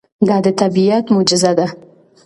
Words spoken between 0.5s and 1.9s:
طبیعت معجزه ده.